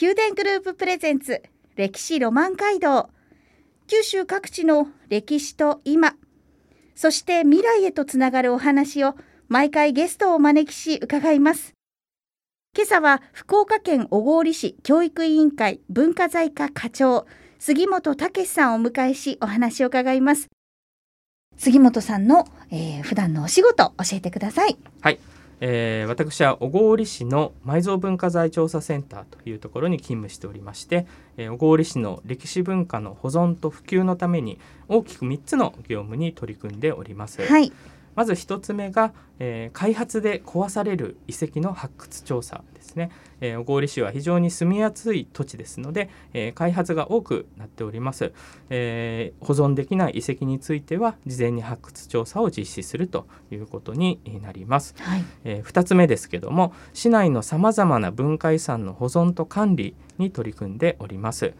[0.00, 1.42] 宮殿グループプレゼンツ
[1.74, 3.10] 歴史ロマン街道。
[3.88, 6.14] 九州各地の歴史と今
[6.94, 9.16] そして未来へとつながるお話を
[9.48, 11.72] 毎回ゲストをお招きし伺います。
[12.76, 17.26] 今朝は福岡県小郡市教育委員会文化財課課長
[17.58, 20.46] 杉本武さんをお迎えしお話を伺います。
[21.56, 24.78] 杉本さんの、えー、普段のお仕事教えてください。
[25.00, 25.18] はい、
[25.60, 37.42] えー、私は小郡市の埋蔵文化財調査センターというところに勤務しておりまして、えー、小郡市の歴史文化の保存と普及のために大きく3つの業務に取り組んでおります。
[37.42, 37.72] はい
[38.18, 48.32] まず1つ目が、えー、開発で壊される遺跡の発掘調査ですね、えー、小郡市は非常に住みやすい土地ですので、えー、開発が多くなっております、
[48.70, 61.54] えー、保存できない遺跡については事前に発掘調査を実施するということになります、はい、えー、2つ目ですけども市内のさまざまな文化遺産の保存と管理に取り組んでおります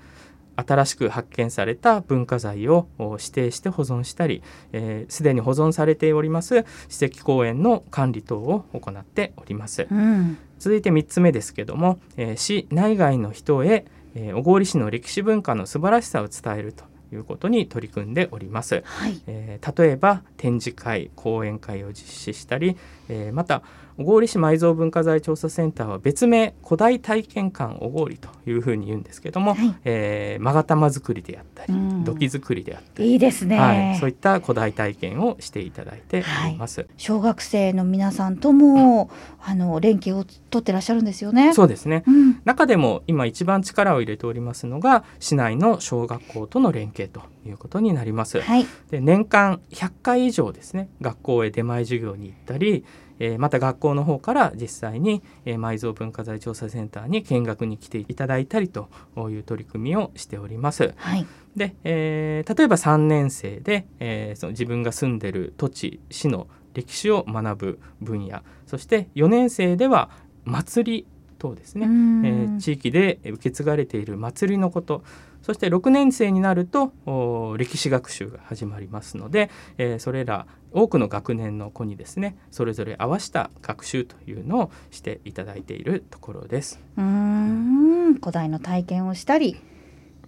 [0.67, 4.43] 新しく発見された文化財を指定して保存したり
[4.73, 22.77] すで、えー、に保存されております史跡公園の管理等を行っております、うん、続いて3つ目ですけども、えー、市内外の人へ、えー、小郡市の歴史文化の素晴らしさを伝えるということに取り組んでおります、はい、えー、例えば展示会講演会を実施したり、
[23.09, 23.63] えー、また
[23.99, 33.11] 小郡市埋蔵文化財調査センターは別名古代体験館小郡というふうに言うんですけども、はい、えー、勾玉作りであったり、土器作りであったり。
[33.11, 39.11] いいですね、はい、そういった古代体験をしていただいております、はい、小学生の皆さんとも
[39.45, 41.53] あの連携を取ってらっしゃるんですよね。
[41.53, 52.85] そうですね、うん、中でも今一番力を入れておりますのが市内の小学校との連携ということになります、はい、で年間100回以上ですね学校へ出前授業に行ったり
[53.19, 60.95] えー、また学校の方から実際に、えー、埋蔵文化財調査センターに見学に来ていただいたりという取り組みをしております。
[60.97, 61.27] はい、
[61.57, 68.43] で、えー、例えば3年生で、えー、その自分が住んでる土地市の歴史を学ぶ分野。
[68.67, 70.11] そして4年生では
[70.45, 71.07] 祭り
[71.39, 75.03] 等ですね、えー、地域で受け継がれている祭りのこと
[75.49, 79.49] そして6年生になると歴史学習が始まりますので、
[79.79, 86.83] えー、それら多くの学年の子にですねそれぞれ合わせた学習というのをしていただいているところです。
[86.99, 89.57] うん古代の体験をしたり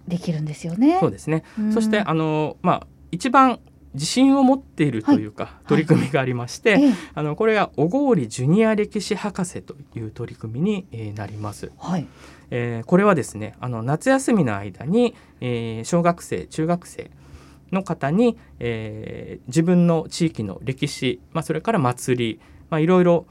[0.07, 0.97] できるんですよね。
[0.99, 1.43] そうですね。
[1.71, 3.59] そしてあのまあ一番
[3.93, 11.71] 自信を持っているというか、はい、取り組みがありまして、はい、あのこれが小郡ジュニア歴史博士という取り組みに、えー、なります。
[11.77, 12.07] はい。
[12.51, 17.09] えー、これはですねあの夏休みの間に、えー、小学生中学生
[17.71, 23.25] の方に、えー、自分の地域の歴史、まあ、それから祭り、まあ、いろいろ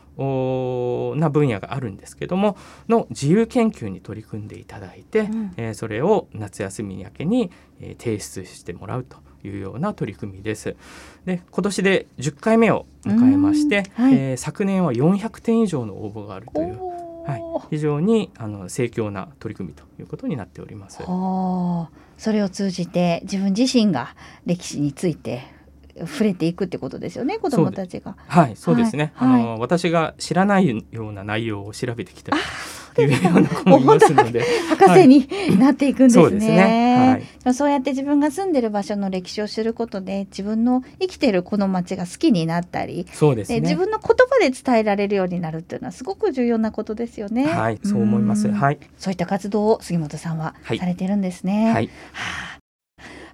[1.16, 2.56] な分野があるんですけども
[2.88, 7.50] の自由研究に取り組んでいただいて、うん、えー、それを夏休み明けに、
[7.80, 10.76] えー、提出してもらうというような取り組みです。
[11.24, 16.78] で今年で10回目を迎えまして、はい、えー、昨年は400点以上の応募があるという。
[17.20, 20.98] はい、非常にあの盛況な取り組みということになっております。
[22.16, 25.42] それを通じて自分自身が歴史について
[26.06, 28.16] 触れていくってことですよね子どもたちが。
[28.26, 32.36] はいそうですね、はい、あの私が知らないような内容を調べてきた
[32.98, 34.42] いうような子もいますので。
[34.68, 35.28] 博士に
[35.58, 36.22] なっていくんですね。
[36.22, 47.46] はい、そうですね、はい、そうやって自分が住んでる場所の歴史を知ることで自分の生きてるこの町が好きになったりそうです、ね、自分の言葉で伝えられるようになるっていうのはすごく重要なことですよね。
[47.46, 48.48] はいそう思います。
[48.48, 48.78] はい。
[48.98, 51.72] そういった活動を杉本さんはされてるんですね。
[51.72, 51.90] はい、は
[52.56, 52.60] あ。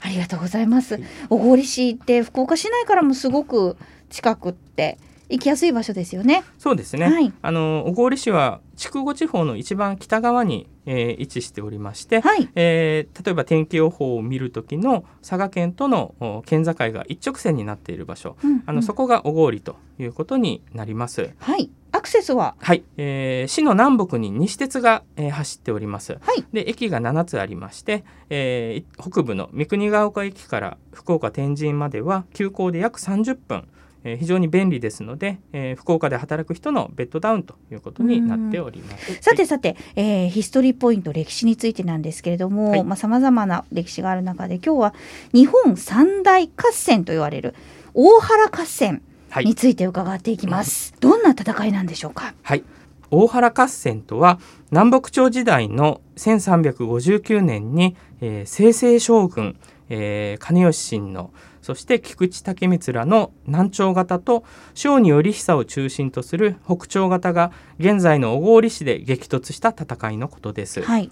[0.01, 1.01] ありがとうございます。
[1.29, 3.77] 小郡市って福岡市内からもすごく
[4.09, 4.99] 近くって
[5.29, 6.45] 行きやすい場所ですよね。
[6.59, 7.07] そうですね。
[7.07, 21.31] はい、あの小郡市は筑後地方の一番北側に、えー、位置しておりまして、はい、えー、例えば天気予報を見る時の佐賀県との県境が一直線になっている場所、うんうん、あのそこが小郡ということになります。
[21.39, 21.71] はい。
[21.93, 22.57] アクセスは？
[22.59, 26.19] はい、えー、市の南北に西鉄が、えー、走っております。
[26.21, 33.67] はい、で駅が7つありまして、えー、北部の三国ヶ丘駅から福岡天神までは急行で約30分
[34.09, 39.19] えー非常に便利ですので、えー福岡で働く人のベッドダウンということになっております。
[39.21, 44.95] さてさて、えーヒストリーポイント歴史についてなんですけれども、はいまあ様々な歴史がある中で今日は
[45.35, 47.55] 日本三大合戦と言われる
[47.95, 50.95] 大原合戦はいについて伺っていきます。
[51.01, 52.33] どんな戦いなんでしょうか？
[52.43, 52.63] はい、
[53.11, 54.39] 大原合戦とは
[54.71, 59.57] 南北朝時代の1359年に、えー清々将軍、
[59.89, 61.31] えー金吉親王
[61.67, 70.81] そして菊池武光らの南朝型と小児頼久を中心とする北朝型が現在の小郡市で激突した戦いのことです。
[70.83, 71.11] はい。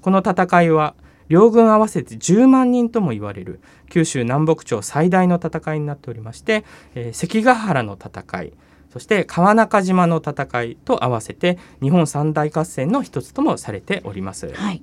[0.00, 0.94] この戦いは
[1.28, 3.60] 両軍合わせて10万人とも言われる
[3.90, 6.64] 九州南北朝最大の戦いになっておりまして、
[6.94, 8.54] えー関ヶ原の戦い
[8.90, 14.50] そして川中島の戦いと合わせて日本三大合戦の一つともされております。
[14.54, 14.82] はい。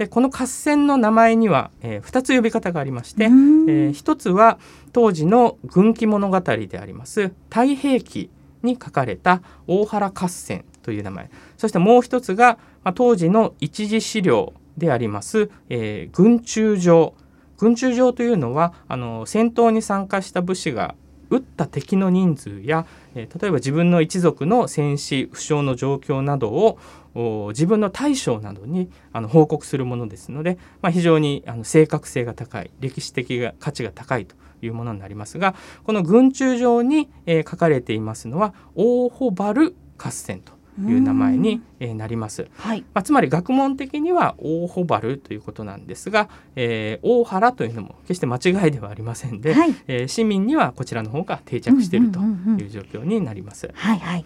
[0.00, 4.58] でこの合戦の名前には、え2つ呼び方がありまして、えー一つは
[4.94, 8.30] 当時の軍記物語であります「太平記」
[8.64, 11.30] に書かれた大原合戦という名前。
[11.58, 17.12] そしてもう一つが、まあ、当時の一次資料であります、えー軍中状
[17.58, 20.94] 軍中状というのはあの戦闘に参加した武士が
[21.28, 35.54] 撃った敵の人数や、えー例えば自分の一族の戦死負傷の状況などをお自分の大将などにあの報告するものですので、まあ、非常にあの正確性が高い歴史的が価値が高いというものになりますが
[35.84, 40.52] この軍中上に、えー書かれていますのは大穂原合戦と
[40.88, 42.48] いう名前に、えーなります。
[42.56, 42.82] はい。
[42.94, 49.74] まあ、つまり学問的には大穂原ということなんですが、えー大原というのも決して間違いではありませんで、はい。
[49.88, 53.68] えー市民にはこちらの方が定着しているという状況になります。
[53.74, 54.24] はいはい。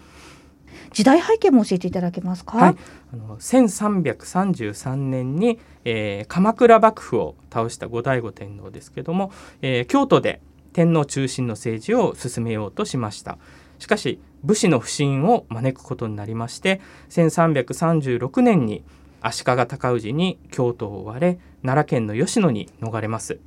[0.95, 2.57] 時代背景も教えていただけますか？
[2.57, 2.75] はい、
[3.13, 10.39] あの1333年に、えー鎌倉幕府を倒した後醍醐天皇ですけども、えー京都で
[10.71, 13.37] 天皇中心の政治を進めようとしました。
[13.77, 18.85] しかし武士の不信を招くことになりまして1336年に
[19.19, 23.39] 足利尊氏に京都を追われ奈良県の吉野に逃れます。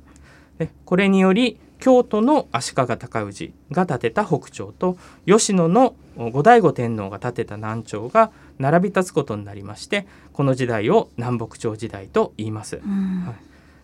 [0.85, 12.81] これにより京都の足利尊氏が建てた北朝と吉野の後醍醐天皇が建てた南朝が並び立つことになりましてこの時代を南北朝時代と言います。
[12.83, 13.23] うん。
[13.25, 13.35] はい。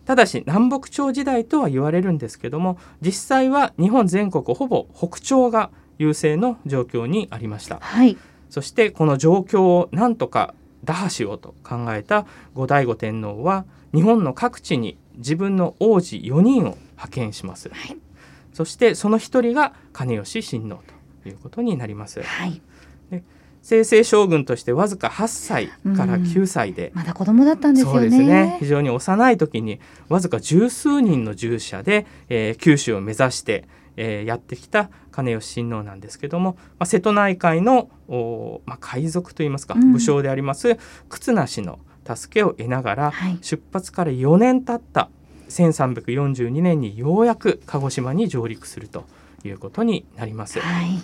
[0.04, 7.78] ただし南北朝時代とは言われるんですけども実際は日本全国ほぼ北朝が優勢の状況にありました。
[7.80, 8.16] はい。
[8.50, 13.64] そしてこの状況をなんとか打破しようと考えた後醍醐天皇は
[13.94, 17.96] 日本の各地に自分の王子4人を派遣しますはい。
[18.52, 20.80] そしてその一人が金吉親王
[21.22, 22.60] ということになりますはい。
[23.66, 25.66] 清々将軍としてわずか8歳
[25.96, 28.18] から9歳で、まだ子供だったんですよね。
[28.20, 33.64] ね非常に幼い時にわずか十数人の従者で、えー九州を目指して、
[33.96, 40.78] えーやってきた金吉親王なんですけども、まあ、瀬戸内海の、おーまあ、海賊といいますか、うん武将であります
[41.08, 43.38] 忽那氏の助けを得ながら、はい。
[43.42, 45.10] 出発から4年経った
[45.48, 49.04] 1342年にようやく鹿児島に上陸すると
[49.44, 50.60] いうことになります。
[50.60, 51.00] はい。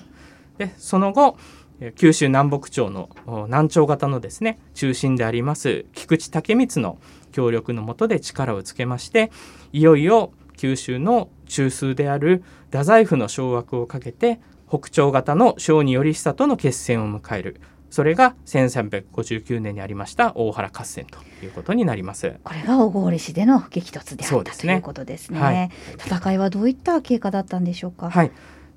[0.58, 1.36] でその後
[1.80, 6.98] えー九州南北朝のお南朝型のですね中心であります菊池武光の
[7.32, 9.32] 協力の下で力をつけまして
[9.72, 17.60] いよいよ九州の中枢である太宰府の掌握をかけて北朝型の小児頼久との決戦を迎える
[17.92, 22.36] それが1359年にありました大原合戦ということになります。
[22.42, 25.38] これが小郡市での激突であった、ねということですね。
[25.38, 28.08] はい戦いはどういった経過だったんでしょうか？
[28.08, 28.32] はい、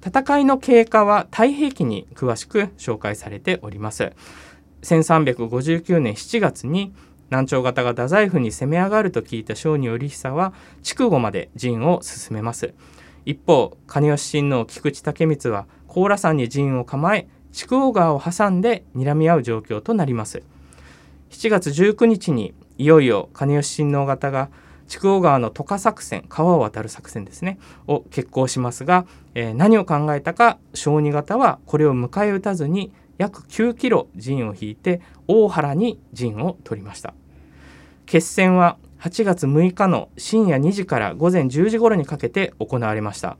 [0.05, 4.11] 戦いの経過は太平記に詳しく紹介されております
[4.81, 6.93] 1359年7月に
[7.29, 10.53] 南朝型が太宰府に攻め上がると聞いた小児頼久は
[10.83, 12.73] 筑後まで陣を進めます
[13.25, 20.43] 一方金吉親王菊池武光は高良山に陣を構え筑後川を挟んで睨み合う状況となります。
[21.29, 24.49] 7月19日にいよいよ金吉親王方が
[24.87, 27.57] 筑後川の渡河作戦川を渡る作戦ですね
[27.87, 37.13] を決行しますが、えー何を考えたか小児型はこれを迎え撃たずに約9キロ陣を引いて大原に陣を取りました。
[38.05, 43.37] 決戦は8月6日の深夜2時から午前10時頃にかけて行われました。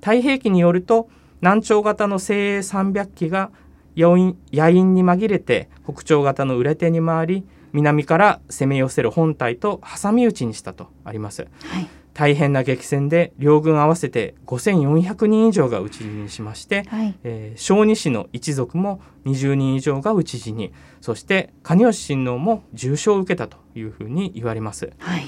[0.00, 1.10] 太平記によると
[1.42, 3.50] 南朝型の精鋭300機が
[3.96, 11.88] 野因に紛れて北朝型の裏手に回り南から攻め寄せる本体と挟み撃ちにしたとありますはい。
[12.14, 17.14] 大変な激戦で両軍合わせて5400人以上が討ち死にしまして、はい。
[17.24, 25.24] えー小児氏の一族も20人以上が討ち死にそして金吉親王も重傷を受けたというふうに言われますはい。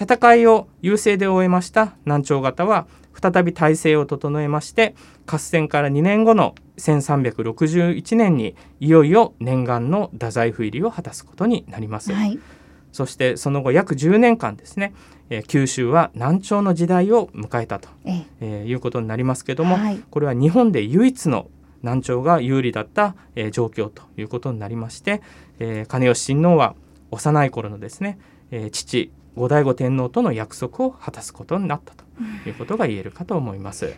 [0.00, 2.86] 戦いを優勢で終えました南朝型は
[3.20, 4.94] 再び体制を整えまして
[5.26, 12.12] 合戦から2年後の1361年にいよいよ念願の太宰府入りを果たすことになります。
[12.12, 12.38] はい。
[12.92, 14.92] そしてその後約10年間ですね、
[15.30, 18.24] えー九州は南朝の時代を迎えたと、え。
[18.40, 20.00] えーいうことになりますけども、はい。
[20.10, 21.50] これは日本で唯一の
[21.82, 25.20] 南朝が有利だった、えー状況ということになりまして、
[25.58, 26.74] えー金吉親王は
[27.10, 28.18] 幼い頃のですね、
[28.50, 32.04] えー父後醍醐天皇との約束を果たすことになったと
[32.46, 33.86] いうことが言えるかと思います。
[33.86, 33.94] はい。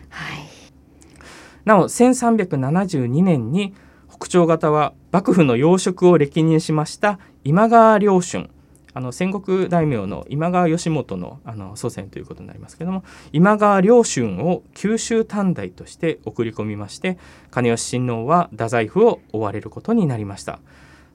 [1.64, 3.74] なお1372年に
[4.08, 8.50] 北朝方は幕府の要職を歴任しました今川良春。
[8.92, 17.16] あの戦国大名の今川義元のあの祖先ということになりますけども今川良春を九州短大として送り込みまして
[17.52, 20.58] 金吉親王は太宰府を追われることになりました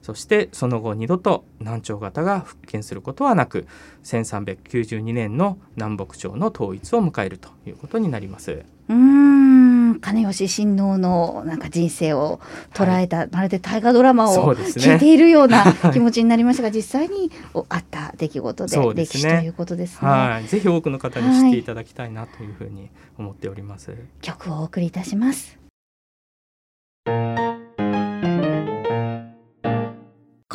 [0.06, 3.66] そしてその後二度と南朝方が復権することはなく
[4.04, 8.64] 1392年の南北朝の統一を迎えるということになります。
[8.88, 12.38] うーん金吉親王のなんか人生を
[12.72, 20.08] 捉えた、まるで大河ドラマを聞いているようなはい気持ちになりましたが、実際におあった出来事で歴史ということですね。
[20.08, 23.92] はい、ぜひ多くの方に知っていただきたいなというふうに思っております。
[24.20, 25.65] 曲をお送りいたします。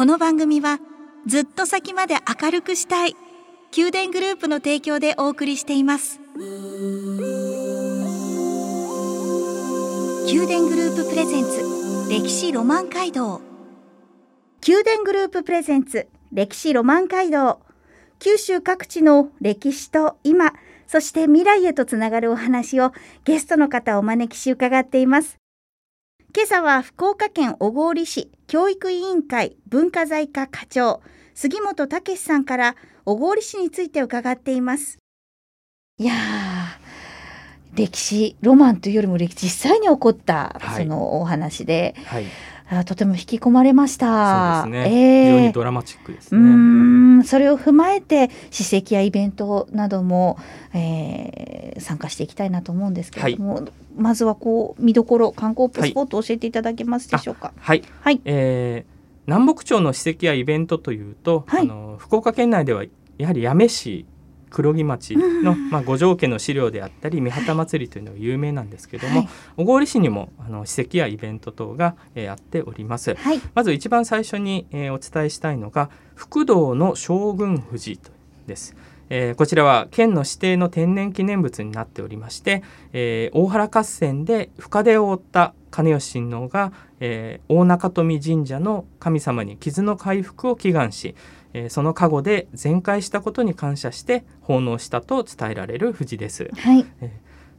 [0.01, 0.79] この番組は
[1.27, 3.15] ずっと先まで明るくしたい
[3.77, 6.19] 宮殿グループの提供でお送りしています。
[10.25, 11.61] 宮殿グループプレゼンツ
[12.09, 13.41] 歴史ロマン街道。
[14.67, 17.59] 宮殿グループプレゼンツ歴史ロマン街道。
[18.17, 20.53] 九州各地の歴史と今
[20.87, 22.91] そして未来へとつながるお話を
[23.23, 25.40] ゲストの方をお招きし伺っています。
[26.33, 31.01] 今朝は福岡県小郡市教育委員会文化財課課長
[31.33, 34.97] 杉本武さんから小郡市について伺っています。
[35.97, 40.83] いやー歴史ロマンというよりも歴実際に起こった、はい。
[40.83, 41.95] そのお話で。
[42.05, 42.25] はい、
[42.73, 44.63] あとても引き込まれました。
[44.63, 45.25] そうですね、ええ。
[45.25, 46.49] 非常にドラマチックですうね。
[46.49, 47.23] ーん。
[47.25, 50.37] それを踏まえて史跡やイベントなども、
[50.73, 57.53] えー参加していきたいなと思うんですけれども、まずはこう見どころ観光スポットを教えていただけますでしょうか？
[57.57, 58.91] はい、はい、えー
[59.25, 61.61] 南北朝の史跡やイベントというと、はい。
[61.61, 62.83] あの福岡県内では
[63.17, 64.05] やはり八女市
[64.51, 73.15] 黒木町の、まあ、五条家の資料であったり三旗祭りというのが有名なんですけども、はい小郡市にもあの史跡やイベント等が、えーやっております。
[73.15, 78.11] はい、まず一番最初に、えーお伝えしたいのが福道の将軍富士と
[78.45, 78.75] です。
[79.09, 91.15] えーこちらは県の指定の天然記念物になっておりまして、えー大原合戦で深手を負った金吉親王が、えー大中富神社の神様に傷の回復を祈願し、
[91.53, 96.49] えーその加護で全壊したことに感謝して奉納したと伝えられる富士です。
[96.57, 96.85] はい、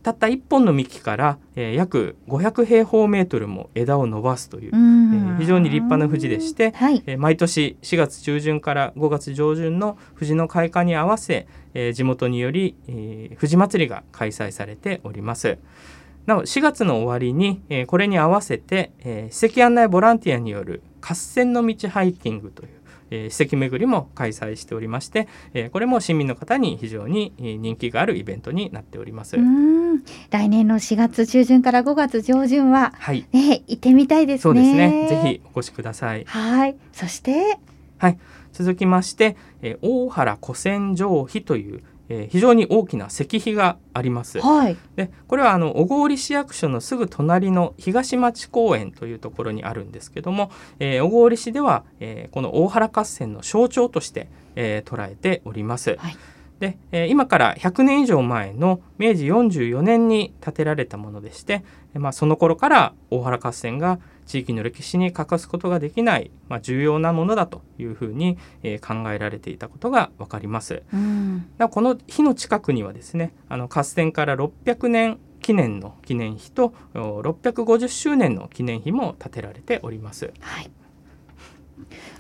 [0.03, 15.59] たった一本の幹から、えー約500平方メートルも枝を伸ばすといううえー非常に立派な富士でしてはい、えー毎年4月中旬から5月上旬の藤の開花に合わせ、えー地元により、えー、藤祭りが開催されております。
[16.27, 22.69] なお4月の終わりに、えーこれに合わせて、えー史跡案内ボランティアによる合戦の道ハイキングという、
[23.15, 29.37] えー史跡巡りも開催しておりまして、えーこれも市民の方に非常にえー人気があるイベントになっております。
[30.31, 34.43] 来年の4月中旬から5月上旬ははい、ね行ってみたいですね。
[34.43, 35.07] そうですね。
[35.09, 36.25] ぜひお越しください。
[36.25, 37.59] はい、そして？
[38.53, 44.41] 続きまして、えー大原古戦城碑という、えー非常に大きな石碑があります。
[44.41, 55.97] はい、でこれはあの小郡市役所のすぐ隣の東町公園というところにあるんですけども、えー小郡市では、えーこの大原合戦の象徴として、えー捉えております。
[55.99, 56.17] はい
[56.61, 61.65] で、えー今から100年以上前の明治44年に建てられたものでして、
[61.95, 70.83] えーまあ、その頃から大原合戦が地域の歴史に欠かすことができない、まあ、重要なものだというふうに、えー考えられていたことが分かります。
[70.93, 80.33] うん、この日の近くにはですねあの合戦から600年記念の記念碑とお650周年の記念碑も建てられております。
[80.41, 80.71] はい。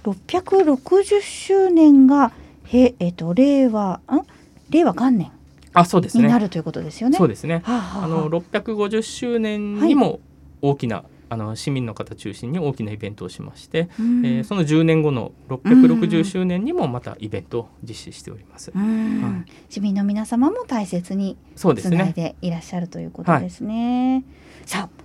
[0.04, 2.32] 660周年が
[2.64, 4.22] へえっ、と令和ん？
[4.70, 5.30] 令和元年
[5.74, 6.24] あそうですね。
[6.24, 7.16] になるということですよね。
[7.16, 7.62] そうですね。
[7.64, 10.20] はあはあはああの650周年にも
[10.60, 18.70] 大きな、あの市民の方中心に大きなイベントをしまして、うんえーその10年後の660周年にもまたイベントを実施しております。
[18.74, 24.24] うんはい市民の皆様も大切につないそうでいらっしゃるということですね。
[24.66, 25.02] さあ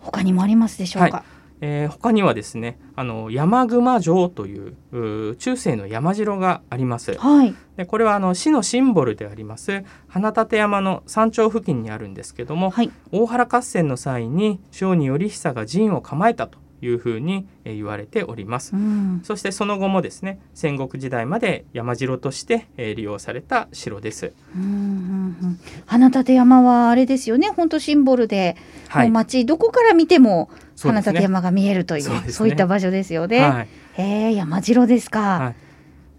[0.00, 1.24] 他にもありますでしょうか？
[1.60, 7.16] えー、他にはですねあの山熊城という中世の山城があります。
[7.18, 27.48] はい、でこれはあの市のシンボルであります花立山の山頂付近にあるんですけども、はい、大原合戦の際に小児頼久が陣を構えたというふうに言われております、うん、そしてその後もですね戦国時代まで山城として利用された城です、うんうんうん、花立山はあれですよね。
[27.48, 28.56] 本当シンボルで、
[28.88, 35.54] はい、町どこから見ても花立山が見えるというそう、ね,、そういった場所ですよね、はい、え山城ですか、はい。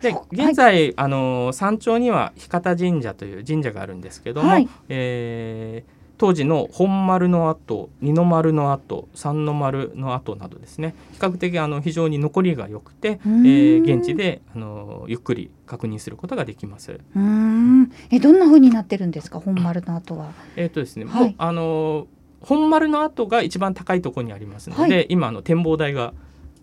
[0.01, 10.95] で現在、はい、あの山頂には日方神社という神社があるんですけども、はい、えー当時の本丸の跡二の丸の跡三の丸の跡などですね。
[11.13, 16.99] 比較的あの非常に残りが良くて、えー、現地であのゆっくり確認することができます。
[17.15, 17.91] うん。
[18.09, 19.39] えどんな風になってるんですか？
[19.39, 20.31] 本丸の跡は。
[20.55, 22.07] えっ、とですね、はい、あの
[22.41, 26.13] 本丸の跡が一番高いところにありますので、はい、今あの展望台が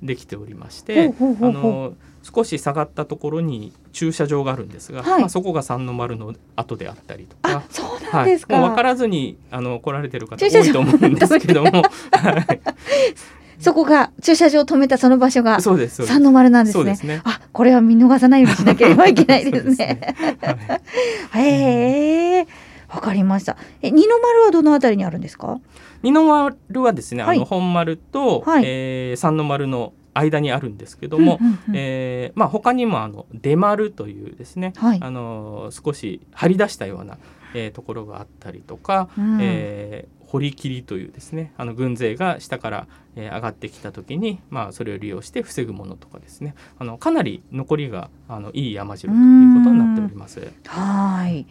[0.02, 11.82] できておりましてあの少し下がったところに駐車場があるんですが、はい、まあ、そこが三の丸の跡であったりとかそうなんですか、はい、もう分からずにあの来られてる方多いと思うんですけども。
[13.60, 16.96] そこが駐車場を止めたその場所が三の丸なんですね。
[16.96, 17.22] すね。
[17.24, 20.14] あ、これは見逃さないようにしなければいけないですね。
[21.30, 22.46] はい、 へえ、
[22.94, 23.56] わかりました。
[23.82, 25.60] え、二の丸はどのあたりにあるんですか？
[26.02, 37.18] 二の丸はですね、はい、あの本丸と、はい、えー、三の丸の間にあるんですけども、うんうんうん、えー、まあ、他にもあの出丸というですね、はい、あの少し張り出したような、
[37.52, 42.86] えー、ところがあったりとか、うん、えー、堀切というですねあの軍勢が下から、
[43.16, 50.52] えー、上がってきた時に、まあ、それを利用して防ぐものとかですねあのかなり残りがあのいい山城ということになっております。
[50.66, 51.44] はい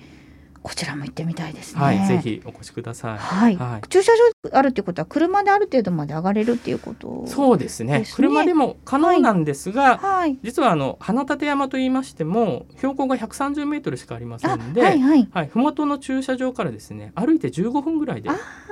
[0.63, 1.81] こちらも行ってみたいですね。
[1.81, 3.17] はい、ぜひお越しください。
[3.17, 3.55] はい。
[3.57, 8.05] はい、駐車場あるっていうことは車である程度まで上がれるっていうこと、ね、そうですね。
[8.15, 18.29] 車でも可能なんですが、はい、実はあの花立山と言いましても標高が130メートルしかありませんで、はい、はい、はい、麓の駐車場からですね歩いて15分ぐらいで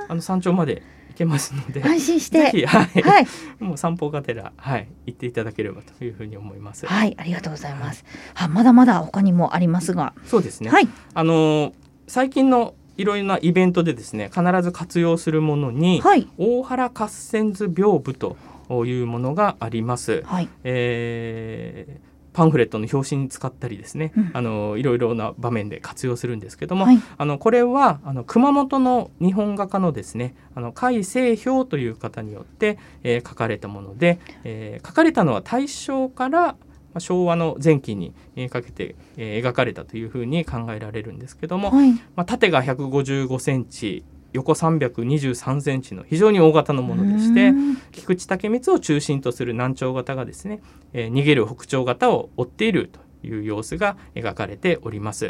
[0.08, 2.66] あの山頂まで行けますので安心して。
[2.66, 3.26] はい、はい、
[3.60, 6.86] もう散歩がてらはい行っていただければというふうに思います。
[6.86, 8.04] はいありがとうございます、
[8.34, 10.14] はい、まだまだ他にもありますが。
[10.24, 10.70] そうですね。
[10.70, 10.88] はい。
[11.14, 11.72] あの
[12.08, 18.36] 最近のいろいろなイベントでですね必ず活用するものに、はい、大原合戦図屏風と
[18.84, 20.22] いうものがあります。
[20.24, 36.56] はい、えーパンフレットの表紙に使ったりですね、うん、あのいろいろな場面で活用するんですけども、はい、あのこれはあの熊本の日本画家のですねあの甲斐清氷という方によって、えー、書かれたもので、えー、書かれたのは大正から
[36.92, 38.12] まあ、昭和の前期に
[38.50, 47.52] かけて、えー、描かれたというふうに考えられるんですけども、はい、まあ、縦が155センチ横323センチの非常に大型のものでして
[47.92, 50.60] 菊池武光を中心とする南朝型がですね、
[50.92, 55.26] えー、逃げる北朝型を追っているという様子が描かれております。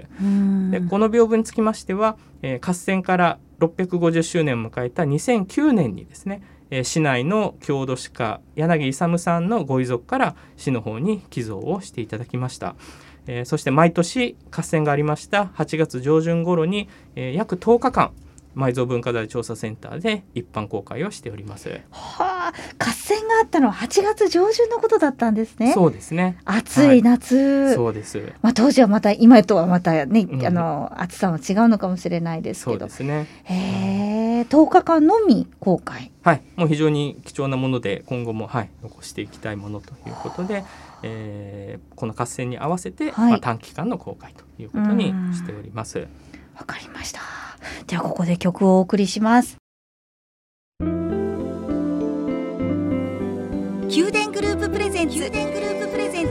[0.71, 12.75] でこの屏風につきましては、えー、合戦から650周年を迎えた2009年にですねえ市内の郷土史家柳勇さんのご遺族から市の方に寄贈をしていただきました。
[13.27, 18.13] えー、そして毎年合戦がありました8月上旬頃に、えー、約10日間
[18.55, 21.81] 埋蔵文化財調査センターで一般公開をしております。
[21.91, 25.73] はあ、合戦があったのは8月上旬のことだったんですね。
[25.73, 26.39] そうですね。
[26.45, 27.37] 暑い夏。
[27.37, 28.33] はい、そうです。
[28.43, 32.79] まあ当時はまた今とはまたね、うん、あの暑さは違うのかもしれないですけど。
[32.81, 33.27] そうですね。
[33.45, 36.11] へえ、10日間のみ公開。
[36.23, 40.65] はい、もう非常に貴重なもので今後もはい残していきたいものということで。
[41.03, 46.07] えー、この合戦に合わせて、はい、まあ、短期間の公開ということにしております。
[46.59, 47.21] わかりました。
[47.87, 49.57] ではここで曲をお送りします。
[53.95, 55.17] 宮殿グループプレゼンツ。
[55.17, 56.31] 宮殿グループプレゼンツ。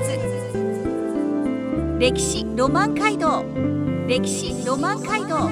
[1.99, 3.43] 歴史ロマン街道。
[4.07, 5.49] 歴史ロマン街道。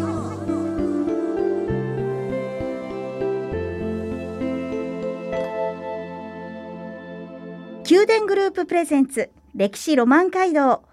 [7.90, 9.30] 宮殿グループプレゼンツ。
[9.54, 10.84] 歴史ロマン街道。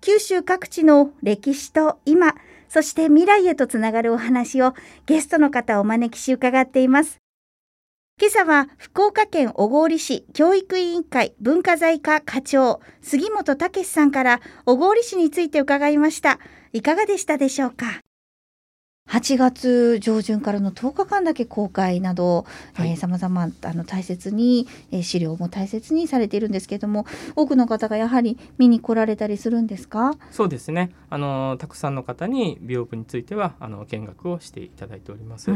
[0.00, 2.34] 九州各地の歴史と今
[2.68, 4.74] そして未来へとつながるお話を
[5.06, 7.18] ゲストの方をお招きし伺っています。
[8.20, 16.40] 今朝は福岡県小郡市教育委員会文化財課課長杉本武さんから小郡市について伺いました。
[16.72, 18.00] いかがでしたでしょうか？
[19.08, 22.44] 8月上旬からの10日間だけ公開など
[22.96, 23.48] さまざま
[23.86, 30.12] 大切に、えー、資料も大切にされているんですけれども多くの方がやはり見に来られたりするんですか？
[30.30, 30.90] そうですね。
[31.10, 35.50] あのたくさんの方に美容部についてはあの見学をしていただいております。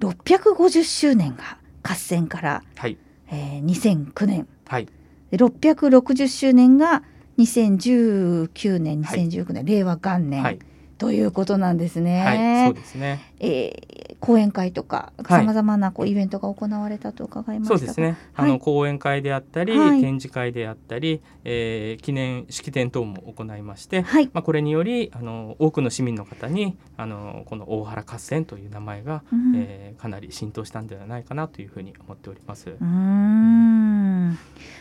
[0.00, 2.96] 650周年が合戦から、はい。
[3.30, 4.46] えー、2009年。
[4.66, 4.88] はい。
[5.30, 7.02] で660周年が
[7.38, 9.26] 2019年はい。
[9.26, 10.58] 2019年、令和元年、はい
[10.98, 12.24] ということなんですね。
[12.24, 15.40] はいそうですねえー講演会とかはい。
[15.40, 17.78] さまざまなこうイベントが行われたと伺いましたが。
[17.78, 18.16] そうですね。
[18.34, 18.50] あはい。
[18.50, 20.00] の講演会であったり、はい。
[20.00, 24.30] 展示会であったり、えー記念式典等も行いまして、はい。
[24.32, 29.54] まあこれによりあの多くの市民の方にあのこの大原合戦という名前が、うん。
[29.56, 32.70] えーかなり浸透したんではないかなというふうに思っております。
[32.70, 34.38] うーん。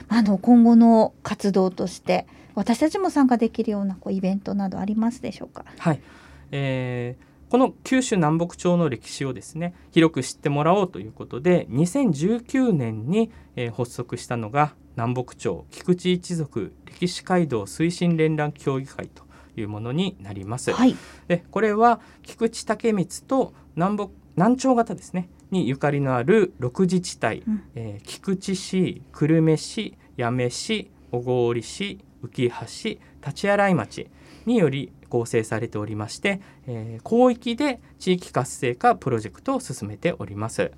[0.09, 2.25] あの今後の活動として
[2.55, 5.65] 私たちも参加できるようなこうイベントなどありますでしょうか？
[5.77, 6.01] はい、
[6.51, 19.23] えーこの九州南北朝の歴史をですね広く知ってもらおうということで2019年に、えー発足したのが南北朝菊池一族歴史街道推進連絡協議会と
[19.55, 20.71] いうものになります。
[20.73, 20.95] はい。
[21.27, 34.07] でこれは菊池武光と南北南朝型ですねにゆかりのある6自治体、うんえー菊池市久留米市八女市小郡市浮羽市立洗町
[34.47, 40.71] により構成されておりまして、えー広域で地域活性化プロジェクトを進めております。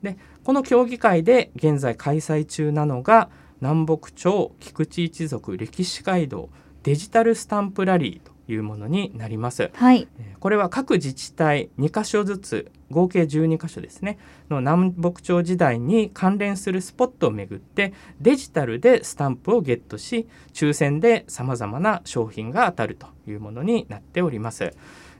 [0.00, 6.50] でこの協議会で現在開催中なのが南北朝菊池一族歴史街道
[6.84, 9.70] デジタルスタンプラリーというものになります。
[9.74, 10.08] はい。
[10.18, 14.18] えーこれは各自治体2カ所ずつ合計12カ所ですね
[14.50, 24.74] の南北朝時代に関連するスポットをめぐってデジタルでスタンプをゲットし抽選でさまざまな商品が当たるというものになっております。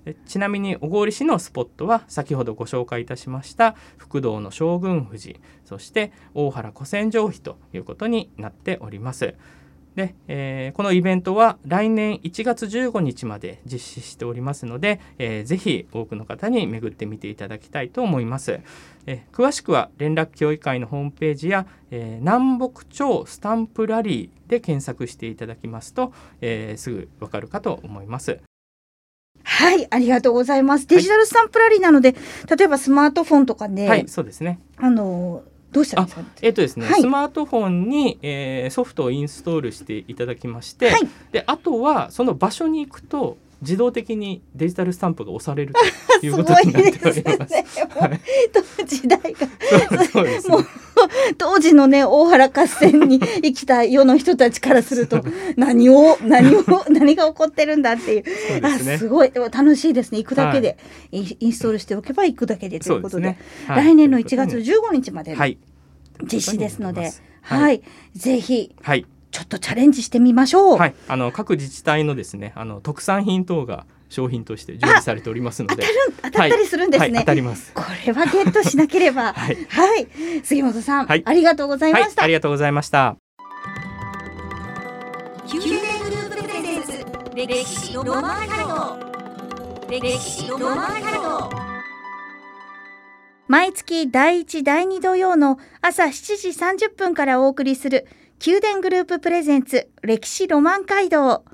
[0.05, 9.35] えちなみに小郡市のスポットは先ほどご紹介いたしました福道の将軍富士そして大原古戦場碑ということになっております。
[9.97, 18.61] で、えーこのイベントは来年1月15日まで実施しておりますので、えーぜひ多くの方に巡ってみていただきたいと思います。
[19.07, 28.41] えー詳しくは連絡協議会のホームページや、えー南北朝スタンプラリーで検索していただきますと、えーすぐわかるかと思います。
[29.47, 30.87] はい、ありがとうございます。
[30.87, 32.15] デジタルスタンプラリーなので、
[32.57, 34.59] 例えばスマートフォンとかで、はい、そうですね。
[34.79, 35.43] あの
[35.75, 36.27] どうしたらいいですか？
[36.41, 41.01] えっとですね、はいスマートフォンに、えーソフトをインストールしていただきまして、はい
[41.33, 45.75] であとはその場所に行くと自動的にデジタルスタンプが押される
[46.21, 47.33] というすことごいでになっておすね。
[47.33, 47.55] ります。
[47.95, 48.07] も
[48.83, 50.41] う時代がね。
[50.49, 50.67] もう
[51.39, 55.25] 当時のね大原合戦に生きた世の人たちからすると
[55.57, 58.25] 何を何を何が起こってるんだっていう。
[58.63, 59.33] あすごい。
[59.35, 60.19] 楽しいですね。
[60.19, 60.77] 行くだけで、
[61.13, 63.37] インインストールしておけば行くだけでということで。
[63.69, 65.37] 来年の1月15日まで
[66.23, 67.13] 実施ですので、
[67.43, 67.61] はい。
[67.61, 67.83] はい、
[68.15, 68.75] ぜひ。
[68.83, 70.79] はいちょっとチャレンジしてみましょう。
[70.79, 75.85] はいあの各自治体のですねあの特産品等が商品として準備されておりますので、
[76.23, 77.11] 当たったりするんですね。
[77.11, 77.73] はい、当たります。
[77.75, 79.33] これはゲットしなければ。
[79.35, 80.03] ははい
[80.39, 82.23] い、杉本さん、はいありがとうございまはいし、た。
[82.23, 83.17] ありがとうございました。
[85.53, 91.51] 宮殿グループプレゼンツ歴史ロマンカルト歴史ロマンカルト
[93.49, 96.49] 毎月第1第2土曜の朝7時
[96.87, 98.07] 30分からお送りする
[98.47, 101.47] 宮殿グループプレゼンツ歴史ロマン街道。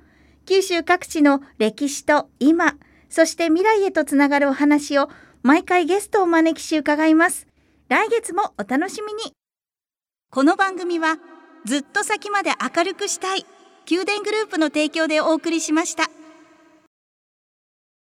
[0.45, 2.75] 九州各地の歴史と今
[3.09, 5.09] そして未来へとつながるお話を
[5.45, 7.47] 毎回ゲストをお招きし伺います。
[7.89, 9.35] 来月もお楽しみに。
[10.33, 11.19] この番組は
[11.65, 13.47] ずっと先まで明るくしたい
[13.89, 16.11] 宮殿グループの提供でお送りしました。